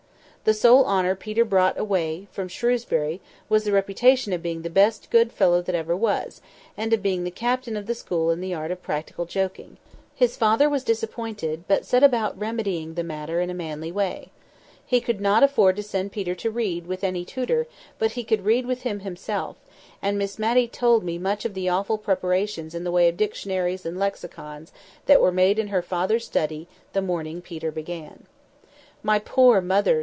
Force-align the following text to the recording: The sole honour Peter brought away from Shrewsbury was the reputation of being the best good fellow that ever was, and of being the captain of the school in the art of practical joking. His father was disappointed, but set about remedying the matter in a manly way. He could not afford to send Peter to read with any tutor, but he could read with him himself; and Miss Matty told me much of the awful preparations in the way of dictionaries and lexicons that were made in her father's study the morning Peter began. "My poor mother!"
The 0.43 0.55
sole 0.55 0.83
honour 0.85 1.13
Peter 1.13 1.45
brought 1.45 1.77
away 1.77 2.27
from 2.31 2.47
Shrewsbury 2.47 3.21
was 3.47 3.63
the 3.63 3.71
reputation 3.71 4.33
of 4.33 4.41
being 4.41 4.63
the 4.63 4.71
best 4.71 5.11
good 5.11 5.31
fellow 5.31 5.61
that 5.61 5.75
ever 5.75 5.95
was, 5.95 6.41
and 6.75 6.91
of 6.91 7.03
being 7.03 7.23
the 7.25 7.29
captain 7.29 7.77
of 7.77 7.85
the 7.85 7.93
school 7.93 8.31
in 8.31 8.41
the 8.41 8.51
art 8.51 8.71
of 8.71 8.81
practical 8.81 9.25
joking. 9.25 9.77
His 10.15 10.35
father 10.35 10.67
was 10.67 10.83
disappointed, 10.83 11.65
but 11.67 11.85
set 11.85 12.01
about 12.03 12.39
remedying 12.39 12.95
the 12.95 13.03
matter 13.03 13.39
in 13.39 13.51
a 13.51 13.53
manly 13.53 13.91
way. 13.91 14.31
He 14.83 14.99
could 14.99 15.21
not 15.21 15.43
afford 15.43 15.75
to 15.75 15.83
send 15.83 16.11
Peter 16.11 16.33
to 16.33 16.49
read 16.49 16.87
with 16.87 17.03
any 17.03 17.23
tutor, 17.23 17.67
but 17.99 18.13
he 18.13 18.23
could 18.23 18.43
read 18.43 18.65
with 18.65 18.81
him 18.81 19.01
himself; 19.01 19.57
and 20.01 20.17
Miss 20.17 20.39
Matty 20.39 20.67
told 20.67 21.03
me 21.03 21.19
much 21.19 21.45
of 21.45 21.53
the 21.53 21.69
awful 21.69 21.99
preparations 21.99 22.73
in 22.73 22.83
the 22.83 22.91
way 22.91 23.07
of 23.07 23.15
dictionaries 23.15 23.85
and 23.85 23.99
lexicons 23.99 24.71
that 25.05 25.21
were 25.21 25.31
made 25.31 25.59
in 25.59 25.67
her 25.67 25.83
father's 25.83 26.25
study 26.25 26.67
the 26.93 27.01
morning 27.03 27.43
Peter 27.43 27.69
began. 27.71 28.25
"My 29.03 29.19
poor 29.19 29.61
mother!" 29.61 29.99